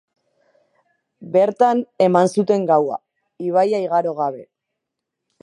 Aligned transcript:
Bertan 1.35 1.83
eman 2.07 2.31
zuten 2.37 2.65
gaua, 2.73 2.99
ibaia 3.51 3.83
igaro 3.87 4.17
gabe. 4.23 4.43